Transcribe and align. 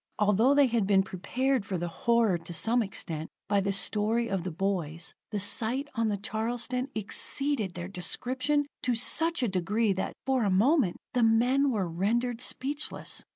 Although 0.17 0.55
they 0.55 0.65
had 0.65 0.87
been 0.87 1.03
prepared 1.03 1.63
for 1.63 1.77
the 1.77 1.87
horror 1.87 2.39
to 2.39 2.53
some 2.53 2.81
extent 2.81 3.29
by 3.47 3.61
the 3.61 3.71
story 3.71 4.27
of 4.29 4.41
the 4.41 4.49
boys, 4.49 5.13
the 5.29 5.37
sight 5.37 5.89
on 5.93 6.07
the 6.07 6.17
Charleston 6.17 6.89
exceeded 6.95 7.75
their 7.75 7.87
description 7.87 8.65
to 8.81 8.95
such 8.95 9.43
a 9.43 9.47
degree 9.47 9.93
that, 9.93 10.13
for 10.25 10.41
the 10.41 10.49
moment, 10.49 10.97
the 11.13 11.21
men 11.21 11.69
were 11.69 11.87
rendered 11.87 12.41
speechless. 12.41 13.23